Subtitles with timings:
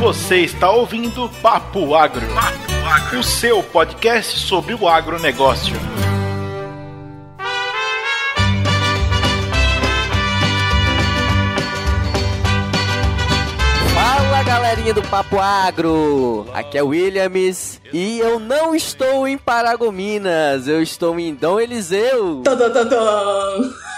[0.00, 5.76] Você está ouvindo Papo Agro, Papo Agro, o seu podcast sobre o agronegócio.
[13.92, 20.66] Fala galerinha do Papo Agro, aqui é o Williams e eu não estou em Paragominas,
[20.66, 22.40] eu estou em Dom Eliseu.
[22.42, 23.89] Tum, tum, tum, tum.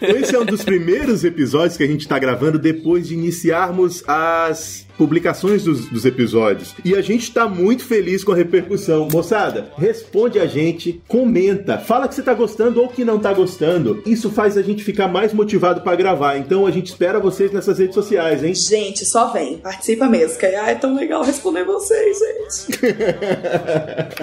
[0.00, 4.86] Esse é um dos primeiros episódios que a gente tá gravando depois de iniciarmos as
[4.96, 6.74] publicações dos, dos, episódios.
[6.84, 9.08] E a gente tá muito feliz com a repercussão.
[9.10, 14.02] Moçada, responde a gente, comenta, fala que você tá gostando ou que não tá gostando.
[14.06, 16.36] Isso faz a gente ficar mais motivado para gravar.
[16.36, 18.54] Então a gente espera vocês nessas redes sociais, hein?
[18.54, 22.84] Gente, só vem, participa mesmo, que ah, é tão legal responder vocês, gente.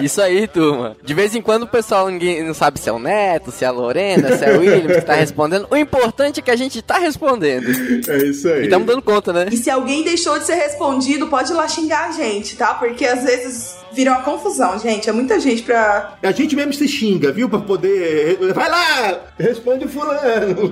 [0.02, 0.96] Isso aí, turma.
[1.02, 3.68] De vez em quando o pessoal ninguém não sabe se é o Neto, se é
[3.68, 5.66] a Lorena, se é o William que tá respondendo.
[5.70, 7.66] O importante é que a gente tá respondendo.
[8.08, 8.62] É isso aí.
[8.62, 9.46] E estamos dando conta, né?
[9.50, 12.74] E se alguém deixou de ser respondido, pode ir lá xingar a gente, tá?
[12.74, 15.08] Porque às vezes vira uma confusão, gente.
[15.08, 16.14] É muita gente pra.
[16.22, 17.48] A gente mesmo se xinga, viu?
[17.48, 18.38] Pra poder.
[18.54, 19.20] Vai lá!
[19.38, 20.70] Responde fulano!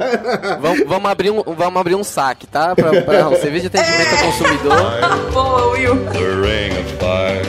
[0.61, 2.75] vamos, vamos, abrir um, vamos abrir um saque, tá?
[2.75, 4.19] Pra, pra um serviço de atendimento É.
[4.19, 4.77] ao consumidor.
[5.33, 5.97] Boa, Will.
[6.13, 7.43] The ring of fire,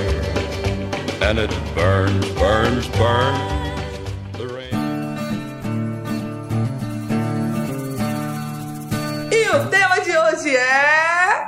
[1.24, 3.52] and it burns, burns, burns.
[9.32, 11.48] E o tema de hoje é.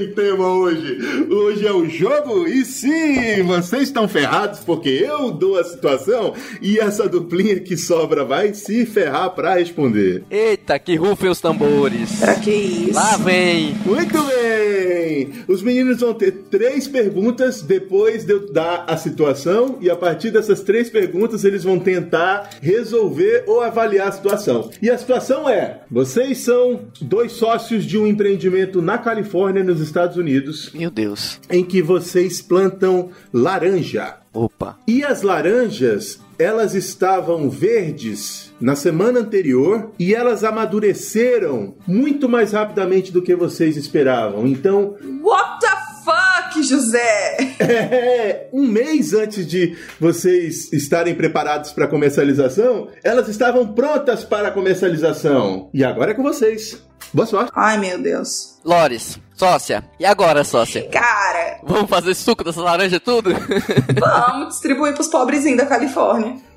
[0.00, 0.98] Tem tema hoje.
[1.30, 6.78] Hoje é o jogo e sim, vocês estão ferrados porque eu dou a situação e
[6.78, 10.24] essa duplinha que sobra vai se ferrar pra responder.
[10.30, 12.18] Eita, que rufem os tambores.
[12.18, 12.94] Pra que isso?
[12.94, 13.74] Lá vem.
[13.84, 15.30] Muito bem!
[15.46, 20.30] Os meninos vão ter três perguntas depois de eu dar a situação e a partir
[20.30, 24.70] dessas três perguntas eles vão tentar resolver ou avaliar a situação.
[24.80, 30.16] E a situação é: vocês são dois sócios de um empreendimento na Califórnia, nos Estados
[30.16, 31.40] Unidos, Meu Deus.
[31.50, 34.16] em que vocês plantam laranja.
[34.32, 34.78] Opa.
[34.86, 43.10] E as laranjas, elas estavam verdes na semana anterior e elas amadureceram muito mais rapidamente
[43.12, 44.46] do que vocês esperavam.
[44.46, 47.36] Então, What the fuck, José?
[47.58, 54.52] é, um mês antes de vocês estarem preparados para comercialização, elas estavam prontas para a
[54.52, 55.68] comercialização.
[55.74, 56.80] E agora é com vocês.
[57.12, 57.52] Boa sorte.
[57.54, 58.58] Ai, meu Deus.
[58.64, 59.84] Lores, sócia.
[59.98, 60.88] E agora, sócia?
[60.90, 63.30] Cara, Vamos fazer suco dessa laranja tudo?
[63.98, 66.36] vamos distribuir pros pobrezinhos da Califórnia.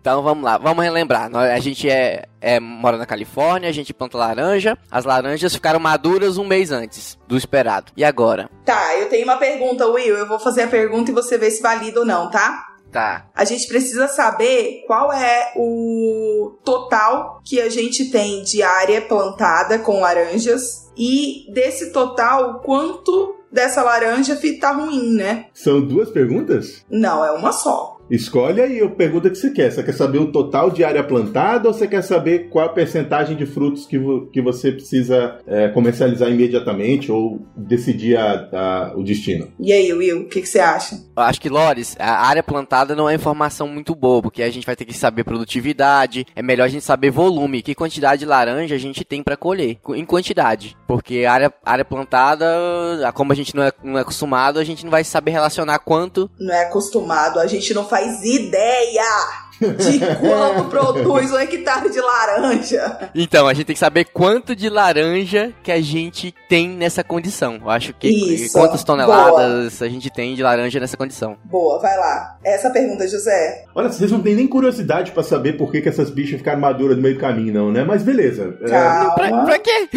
[0.00, 1.30] então vamos lá, vamos relembrar.
[1.34, 4.76] A gente é, é- mora na Califórnia, a gente planta laranja.
[4.90, 7.92] As laranjas ficaram maduras um mês antes do esperado.
[7.96, 8.50] E agora?
[8.64, 10.16] Tá, eu tenho uma pergunta, Will.
[10.16, 12.66] Eu vou fazer a pergunta e você vê se valida ou não, tá?
[12.90, 13.28] Tá.
[13.34, 19.78] A gente precisa saber qual é o total que a gente tem de área plantada
[19.78, 25.46] com laranjas e desse total, quanto dessa laranja tá ruim, né?
[25.54, 26.84] São duas perguntas?
[26.90, 27.97] Não, é uma só.
[28.10, 29.70] Escolhe aí a pergunta que você quer.
[29.70, 33.36] Você quer saber o total de área plantada ou você quer saber qual a percentagem
[33.36, 39.02] de frutos que, vo- que você precisa é, comercializar imediatamente ou decidir a- a- o
[39.02, 39.48] destino?
[39.60, 40.96] E aí, Will, o que, que você acha?
[41.16, 44.64] Eu acho que, Lores, a área plantada não é informação muito boa, porque a gente
[44.66, 48.74] vai ter que saber produtividade, é melhor a gente saber volume, que quantidade de laranja
[48.74, 50.76] a gente tem para colher, em quantidade.
[50.86, 52.46] Porque a área, área plantada,
[53.14, 56.30] como a gente não é, não é acostumado, a gente não vai saber relacionar quanto.
[56.38, 59.02] Não é acostumado, a gente não faz faz ideia
[59.60, 63.10] de quanto produz um hectare de laranja.
[63.12, 67.58] Então, a gente tem que saber quanto de laranja que a gente tem nessa condição.
[67.60, 71.36] Eu acho que Isso, quantas toneladas a gente tem de laranja nessa condição.
[71.44, 72.38] Boa, vai lá.
[72.44, 73.64] Essa pergunta, José.
[73.74, 76.96] Olha, vocês não têm nem curiosidade pra saber por que, que essas bichas ficaram maduras
[76.96, 77.82] no meio do caminho, não, né?
[77.82, 78.56] Mas beleza.
[78.62, 79.14] É- Calma.
[79.14, 79.88] Pra, pra quê?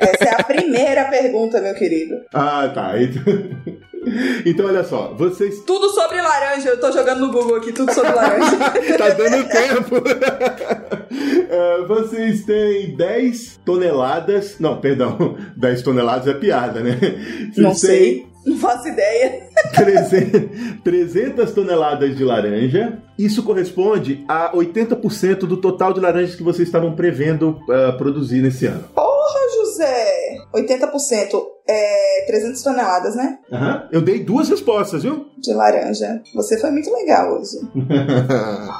[0.00, 2.14] Essa é a primeira pergunta, meu querido.
[2.32, 2.92] Ah, tá.
[4.46, 4.66] Então...
[4.66, 5.60] olha só, vocês.
[5.60, 6.70] Tudo sobre laranja.
[6.70, 8.56] Eu tô jogando no Google aqui, tudo sobre laranja.
[8.98, 11.00] tá dando tempo!
[11.52, 14.54] É, vocês têm 10 toneladas.
[14.60, 16.96] Não, perdão, 10 toneladas é piada, né?
[17.00, 18.30] Vocês Não sei.
[18.46, 19.48] Não faço ideia.
[19.74, 22.98] 300, 300 toneladas de laranja.
[23.18, 28.66] Isso corresponde a 80% do total de laranjas que vocês estavam prevendo ah, produzir nesse
[28.66, 28.84] ano.
[28.94, 30.09] Porra, José.
[30.54, 31.42] 80%.
[31.68, 33.38] É 300 toneladas, né?
[33.52, 33.88] Aham.
[33.92, 35.26] Eu dei duas respostas, viu?
[35.38, 36.20] De laranja.
[36.34, 37.56] Você foi muito legal hoje.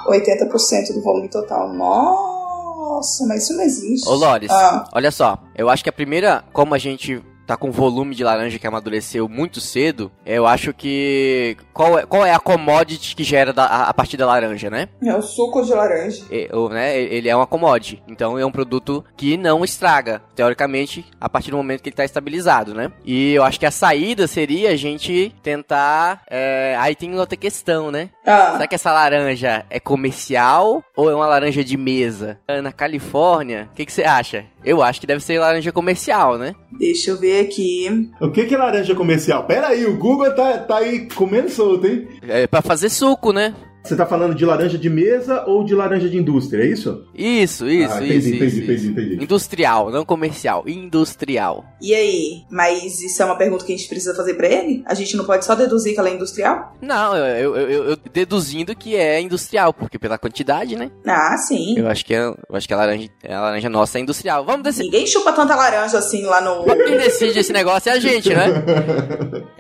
[0.09, 1.73] 80% do volume total.
[1.73, 4.09] Nossa, mas isso não existe.
[4.09, 4.85] Ô, Lores, Ah.
[4.93, 5.39] olha só.
[5.57, 9.29] Eu acho que a primeira, como a gente tá com volume de laranja que amadureceu
[9.29, 11.57] muito cedo, eu acho que.
[11.73, 14.89] Qual é, qual é a commodity que gera da- a, a partir da laranja, né?
[15.03, 16.25] É o suco de laranja.
[16.31, 18.03] E- o- né, Ele é uma commodity.
[18.07, 22.05] Então é um produto que não estraga, teoricamente, a partir do momento que ele está
[22.05, 22.93] estabilizado, né?
[23.05, 26.23] E eu acho que a saída seria a gente tentar.
[26.31, 28.11] é, Aí tem outra questão, né?
[28.25, 32.39] Ah, Será que essa laranja é comercial ou é uma laranja de mesa?
[32.63, 34.45] Na Califórnia, o que, que você acha?
[34.65, 36.55] Eu acho que deve ser laranja comercial, né?
[36.79, 38.11] deixa eu ver aqui.
[38.21, 39.45] O que, que é laranja comercial?
[39.45, 42.09] Pera aí, o Google tá, tá aí comendo solto, hein?
[42.27, 43.55] É pra fazer suco, né?
[43.83, 47.05] Você tá falando de laranja de mesa ou de laranja de indústria, é isso?
[47.15, 48.91] Isso, isso, Ah, entendi, isso, entendi, isso, entendi, isso.
[48.91, 49.25] entendi.
[49.25, 51.65] Industrial, não comercial, industrial.
[51.81, 52.43] E aí?
[52.51, 54.83] Mas isso é uma pergunta que a gente precisa fazer pra ele?
[54.87, 56.77] A gente não pode só deduzir que ela é industrial?
[56.83, 60.91] Não, eu, eu, eu- eu deduzindo que é industrial, porque pela quantidade, né?
[61.07, 61.79] Ah, sim.
[61.79, 64.45] Eu acho que, é, eu acho que a, laranja, a laranja nossa é industrial.
[64.45, 64.85] Vamos decidir.
[64.85, 66.65] Ninguém chupa tanta laranja assim lá no.
[66.65, 68.47] Quem decide esse negócio é a gente, né?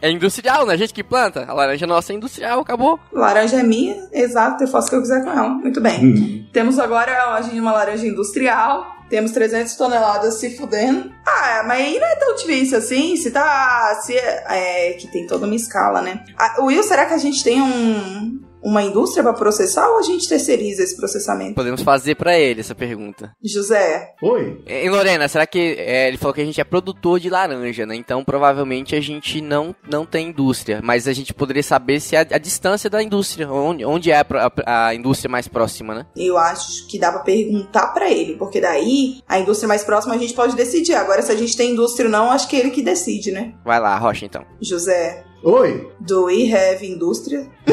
[0.02, 0.74] É industrial, né?
[0.74, 1.44] A gente que planta.
[1.48, 2.98] A laranja nossa é industrial, acabou.
[3.12, 5.48] Laranja é minha, exato, eu faço o que eu quiser com ela.
[5.48, 6.04] Muito bem.
[6.04, 6.46] Hum.
[6.52, 9.00] Temos agora a gente uma laranja industrial.
[9.08, 11.10] Temos 300 toneladas se fudendo.
[11.26, 13.16] Ah, mas aí não é tão difícil assim.
[13.16, 14.00] Se tá.
[14.02, 16.24] Se é, é, que tem toda uma escala, né?
[16.38, 20.28] Ah, Will, será que a gente tem um, uma indústria pra processar ou a gente
[20.28, 21.54] terceiriza esse processamento?
[21.54, 23.32] Podemos fazer pra ele essa pergunta.
[23.42, 24.62] José, Oi?
[24.66, 27.94] E Lorena, será que é, ele falou que a gente é produtor de laranja, né?
[27.94, 32.20] Então provavelmente a gente não, não tem indústria, mas a gente poderia saber se a,
[32.20, 34.26] a distância da indústria, onde, onde é a,
[34.66, 36.06] a- a indústria mais próxima, né?
[36.16, 40.18] eu acho que dá pra perguntar pra ele, porque daí a indústria mais próxima a
[40.18, 40.94] gente pode decidir.
[40.94, 43.54] Agora, se a gente tem indústria ou não, acho que é ele que decide, né?
[43.64, 44.44] Vai lá, Rocha, então.
[44.60, 45.88] José, Oi?
[46.00, 47.46] do we have indústria?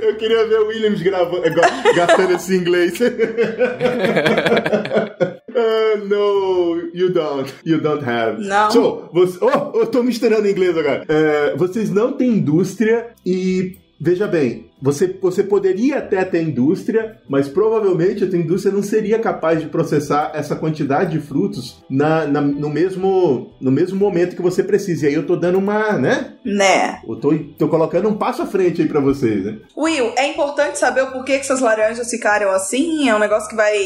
[0.00, 2.94] Eu queria ver o Williams gravando, ga- gastando esse inglês.
[5.54, 7.52] Ah, no, you don't.
[7.64, 8.42] You don't have.
[8.42, 8.70] Não.
[8.70, 11.04] So, você, oh, eu tô misturando inglês agora.
[11.06, 17.48] É, vocês não têm indústria e, veja bem, você, você poderia até ter indústria, mas
[17.48, 22.40] provavelmente a tua indústria não seria capaz de processar essa quantidade de frutos na, na-
[22.40, 25.06] no, mesmo, no mesmo momento que você precisa.
[25.06, 26.34] E aí eu tô dando uma, né?
[26.44, 27.00] Né?
[27.08, 29.58] Eu tô, tô colocando um passo à frente aí pra vocês, né?
[29.76, 33.08] Will, é importante saber o porquê que essas laranjas ficaram assim?
[33.08, 33.76] É um negócio que vai,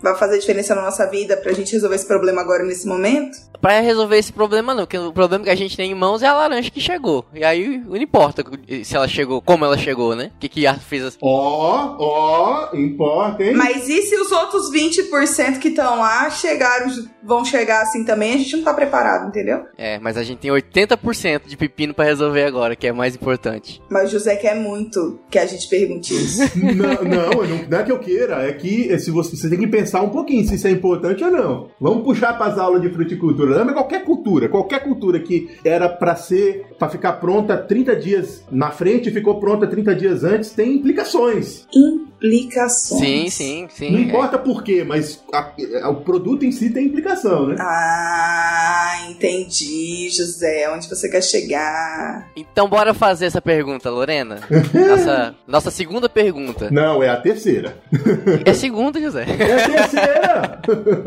[0.00, 3.36] vai fazer diferença na nossa vida pra gente resolver esse problema agora nesse momento?
[3.60, 6.26] Pra resolver esse problema não, porque o problema que a gente tem em mãos é
[6.28, 7.24] a laranja que chegou.
[7.34, 8.44] E aí não importa
[8.84, 10.30] se ela chegou, como ela chegou, né?
[10.36, 11.18] O que que a fez assim.
[11.22, 13.54] Ó, ó, importa, hein?
[13.54, 16.88] Mas e se os outros 20% que estão lá chegaram,
[17.24, 18.34] vão chegar assim também?
[18.34, 19.64] A gente não tá preparado, entendeu?
[19.78, 23.82] É, mas a gente tem 80% de pepino pra resolver agora, que é mais importante.
[23.90, 26.42] Mas o José quer muito que a gente pergunte isso.
[26.56, 29.58] Não, não, não, não é que eu queira, é que eh, se você, você tem
[29.58, 31.70] que pensar um pouquinho se isso é importante ou não.
[31.80, 33.56] Vamos puxar para as aulas de fruticultura.
[33.56, 38.70] Lembra qualquer cultura, qualquer cultura que era para ser, para ficar pronta 30 dias na
[38.70, 41.66] frente ficou pronta 30 dias antes, tem implicações.
[41.74, 43.00] Implicações.
[43.00, 43.90] Sim, sim, sim.
[43.90, 44.02] não é.
[44.02, 45.52] importa por quê, mas a-
[45.82, 47.56] a- o produto em si tem implicação, né?
[47.58, 50.70] Ah, entendi, José.
[50.72, 52.28] Onde você quer chegar?
[52.36, 54.40] Então bora fazer essa pergunta, Lorena.
[54.74, 56.70] Nossa, nossa segunda pergunta.
[56.70, 57.76] Não, é a terceira.
[58.44, 59.24] É segunda, José.
[59.28, 60.60] É a terceira!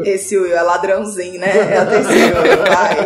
[0.06, 1.50] Esse Will é ladrãozinho, né?
[1.74, 2.42] É a terceira.
[2.68, 2.98] Vai.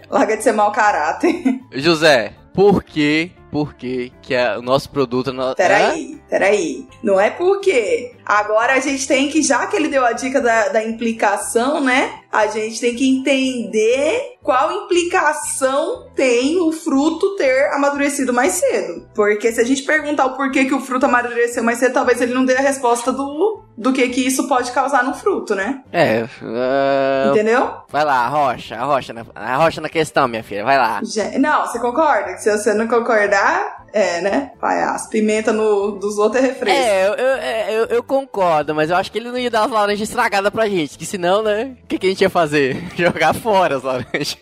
[0.10, 1.34] Larga de ser mau caráter.
[1.74, 5.32] José, por que, por que que é o nosso produto...
[5.32, 5.42] No...
[5.42, 5.54] Hã?
[5.54, 6.86] Peraí, peraí.
[7.02, 10.68] Não é porque agora a gente tem que, já que ele deu a dica da,
[10.68, 12.20] da implicação, né?
[12.30, 19.08] A gente tem que entender qual implicação tem o fruto ter amadurecido mais cedo.
[19.14, 22.34] Porque se a gente perguntar o porquê que o fruto amadureceu mais cedo, talvez ele
[22.34, 25.82] não dê a resposta do, do que que isso pode causar no fruto, né?
[25.90, 26.24] É.
[26.42, 27.30] Uh...
[27.30, 27.78] Entendeu?
[27.88, 28.76] Vai lá, a rocha,
[29.14, 31.00] na, a rocha na questão, minha filha, vai lá.
[31.38, 32.36] Não, você concorda?
[32.36, 34.52] Se você não concordar, é, né?
[34.60, 35.08] Palhaço.
[35.08, 36.78] Pimenta no, dos outros é refresco.
[36.78, 39.64] É, eu, eu, é, eu, eu, concordo, mas eu acho que ele não ia dar
[39.64, 41.74] as laranjas estragadas pra gente, que senão, né?
[41.82, 42.76] O que, que a gente ia fazer?
[42.94, 44.36] Jogar fora as laranjas.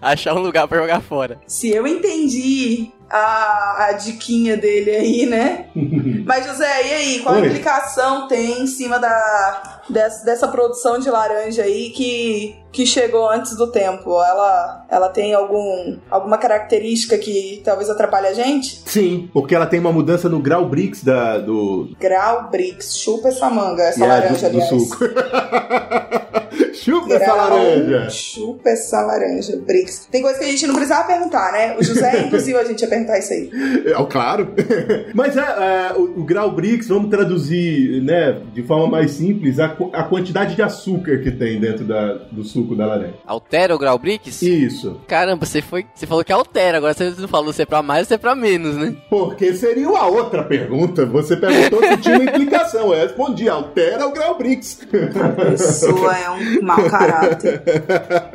[0.00, 1.38] Achar um lugar pra jogar fora.
[1.46, 5.66] Se eu entendi a, a diquinha dele aí, né?
[6.24, 7.20] Mas, José, e aí?
[7.20, 7.46] Qual Oi.
[7.46, 13.56] implicação tem em cima da, dessa, dessa produção de laranja aí que, que chegou antes
[13.56, 14.10] do tempo?
[14.22, 18.82] Ela, ela tem algum, alguma característica que talvez atrapalhe a gente?
[18.86, 21.90] Sim, porque ela tem uma mudança no grau Brix da, do...
[21.98, 22.96] Grau Brix.
[22.96, 24.98] Chupa essa manga, essa yeah, laranja, do, do suco.
[26.74, 28.10] Chupa essa laranja!
[28.10, 30.06] Chupa essa laranja, Brix.
[30.10, 31.76] Tem coisa que a gente não precisava perguntar, né?
[31.78, 33.50] O José, inclusive, a gente ia perguntar isso aí.
[33.90, 34.54] É, claro.
[35.14, 39.76] Mas é, é o, o, grau Brix, vamos traduzir, né, de forma mais simples, a,
[39.92, 43.14] a quantidade de açúcar que tem dentro da, do suco da laranja.
[43.26, 44.42] Altera o grau Brix?
[44.42, 45.00] Isso.
[45.06, 45.86] Caramba, você foi.
[45.94, 48.18] Você falou que altera, agora você não falou se é pra mais ou se é
[48.18, 48.94] pra menos, né?
[49.08, 51.06] Porque seria a outra pergunta.
[51.06, 52.92] Você perguntou se tinha uma implicação.
[52.92, 54.80] Eu respondi, altera o grau Brix.
[55.22, 57.62] A pessoa é um mau caráter.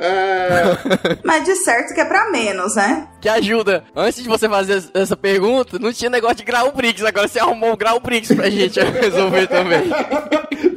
[1.24, 3.08] Mas de certo que é pra menos, né?
[3.22, 3.84] Que ajuda.
[3.96, 7.04] Antes de você fazer essa pergunta, não tinha negócio de grau Brix.
[7.04, 9.84] Agora você arrumou o grau Brix pra gente resolver também.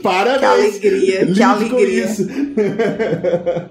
[0.02, 0.78] Parabéns.
[0.78, 2.07] Que alegria, que alegria.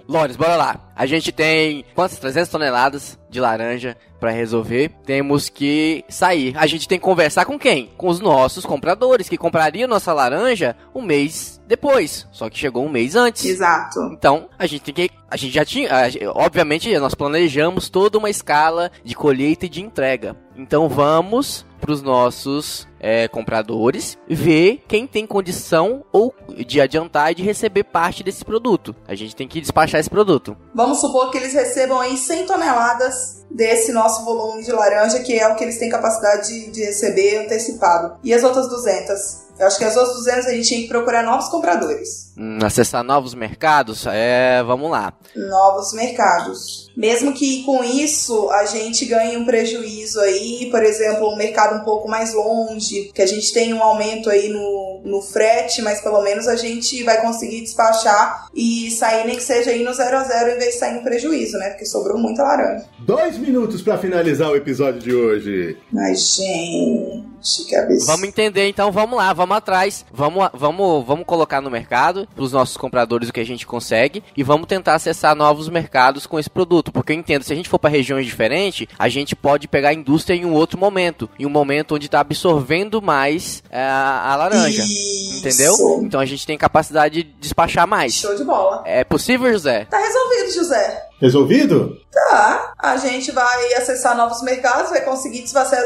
[0.07, 0.91] Lores, bora lá.
[0.95, 2.17] A gente tem quantas?
[2.19, 4.91] 300 toneladas de laranja para resolver.
[5.05, 6.53] Temos que sair.
[6.57, 7.91] A gente tem que conversar com quem?
[7.97, 12.27] Com os nossos compradores que comprariam nossa laranja um mês depois.
[12.31, 13.45] Só que chegou um mês antes.
[13.45, 13.99] Exato.
[14.13, 15.89] Então, a gente tem que a gente já tinha,
[16.33, 20.35] obviamente, nós planejamos toda uma escala de colheita e de entrega.
[20.55, 26.33] Então vamos para os nossos é, compradores ver quem tem condição ou
[26.65, 28.95] de adiantar e de receber parte desse produto.
[29.07, 30.57] A gente tem que despachar esse produto.
[30.73, 35.47] Vamos supor que eles recebam aí 100 toneladas desse nosso volume de laranja, que é
[35.47, 38.17] o que eles têm capacidade de, de receber antecipado.
[38.23, 39.47] E as outras 200?
[39.59, 42.26] Eu acho que as outras 200 a gente tinha que procurar novos compradores.
[42.37, 44.05] Hum, acessar novos mercados?
[44.05, 45.11] É, vamos lá.
[45.35, 46.91] Novos mercados.
[46.95, 51.83] Mesmo que com isso a gente ganhe um prejuízo aí, por exemplo, um mercado um
[51.83, 56.21] pouco mais longe, que a gente tem um aumento aí no, no frete, mas pelo
[56.21, 60.23] menos a gente vai conseguir despachar e sair nem que seja aí no zero a
[60.23, 61.69] zero em vez de sair no prejuízo, né?
[61.69, 62.85] Porque sobrou muita laranja.
[62.99, 65.77] Dois minutos para finalizar o episódio de hoje.
[65.91, 67.27] Mas, gente
[67.69, 68.05] cabeça.
[68.05, 70.05] Vamos entender, então vamos lá, vamos atrás.
[70.11, 74.23] Vamos, vamos, vamos colocar no mercado para os nossos compradores o que a gente consegue
[74.35, 76.91] e vamos tentar acessar novos mercados com esse produto.
[76.91, 79.93] Porque eu entendo, se a gente for para regiões diferentes, a gente pode pegar a
[79.93, 84.83] indústria em um outro momento, em um momento onde está absorvendo mais é, a laranja.
[84.83, 85.39] Isso.
[85.39, 86.01] Entendeu?
[86.03, 88.13] Então a gente tem capacidade de despachar mais.
[88.13, 88.83] Show de bola.
[88.85, 89.85] É possível, José?
[89.85, 91.07] Tá resolvido, José.
[91.19, 91.97] Resolvido?
[92.11, 92.73] Tá.
[92.77, 95.43] A gente vai acessar novos mercados, vai conseguir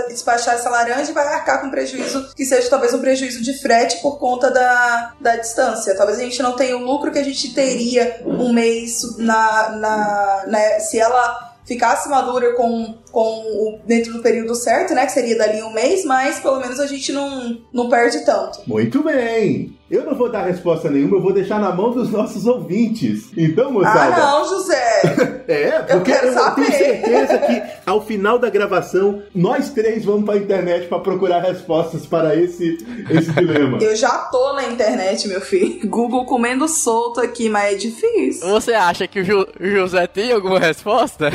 [0.08, 4.02] despachar essa laranja e vai arcar com prejuízo que seja talvez um prejuízo de frete
[4.02, 5.96] por conta da, da distância.
[5.96, 10.44] Talvez a gente não tenha o lucro que a gente teria um mês na, na,
[10.48, 15.06] na se ela ficasse madura com, com o, dentro do período certo, né?
[15.06, 18.60] Que seria dali um mês, mas pelo menos a gente não, não perde tanto.
[18.65, 19.80] Muito bem!
[19.91, 23.25] Eu não vou dar resposta nenhuma, eu vou deixar na mão dos nossos ouvintes.
[23.36, 24.15] Então, moçada.
[24.15, 25.01] Ah, não, José!
[25.50, 30.38] é, porque eu, eu tenho certeza que ao final da gravação, nós três vamos pra
[30.38, 32.77] internet para procurar respostas para esse,
[33.10, 33.80] esse dilema.
[33.82, 35.86] Eu já tô na internet, meu filho.
[35.89, 38.48] Google comendo solto aqui, mas é difícil.
[38.48, 41.30] Você acha que o, Ju, o José tem alguma resposta?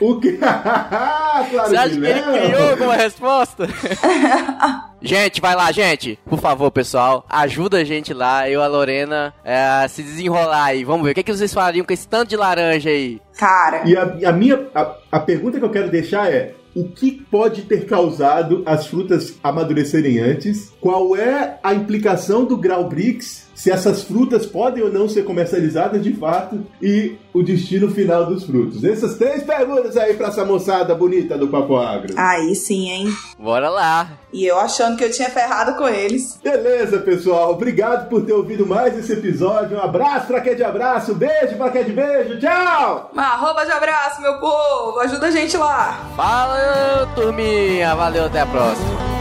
[0.00, 0.38] o quê?
[1.50, 3.68] claro Você acha que, que ele criou alguma resposta?
[5.04, 6.18] Gente, vai lá, gente.
[6.24, 10.64] Por favor, pessoal, ajuda a gente lá, eu e a Lorena, é, a se desenrolar
[10.64, 10.82] aí.
[10.82, 13.20] Vamos ver, o que, é que vocês fariam com esse tanto de laranja aí?
[13.36, 13.82] Cara.
[13.86, 14.66] E a, a minha.
[14.74, 19.34] A, a pergunta que eu quero deixar é: o que pode ter causado as frutas
[19.42, 20.72] amadurecerem antes?
[20.80, 26.02] Qual é a implicação do grau BRICS se essas frutas podem ou não ser comercializadas
[26.02, 28.82] de fato e o destino final dos frutos.
[28.84, 32.14] Essas três perguntas aí pra essa moçada bonita do Papo Agro.
[32.16, 33.08] Aí sim, hein?
[33.38, 34.18] Bora lá.
[34.34, 36.40] E eu achando que eu tinha ferrado com eles.
[36.42, 37.52] Beleza, pessoal.
[37.52, 39.76] Obrigado por ter ouvido mais esse episódio.
[39.76, 42.40] Um abraço pra quem é de abraço, beijo pra quem é de beijo.
[42.40, 43.10] Tchau!
[43.12, 44.98] Uma arroba de abraço, meu povo.
[44.98, 46.00] Ajuda a gente lá.
[46.16, 47.94] Fala, turminha.
[47.94, 49.14] Valeu, até a próxima.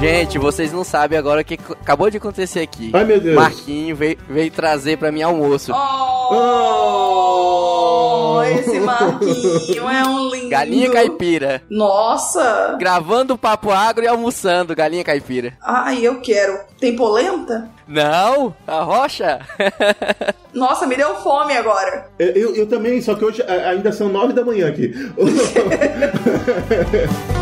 [0.00, 2.90] Gente, vocês não sabem agora o que acabou de acontecer aqui.
[2.94, 3.36] Ai, meu Deus.
[3.36, 5.72] Marquinho veio, veio trazer pra mim almoço.
[5.72, 7.61] Oh,
[8.50, 10.48] esse Marquinho é um lindo.
[10.48, 11.62] Galinha caipira.
[11.70, 12.76] Nossa.
[12.78, 15.52] Gravando o papo agro e almoçando galinha caipira.
[15.62, 16.58] Ai, eu quero.
[16.78, 17.68] Tem polenta?
[17.86, 19.40] Não, a rocha.
[20.54, 22.06] Nossa, me deu fome agora.
[22.18, 24.92] Eu, eu também, só que hoje ainda são nove da manhã aqui.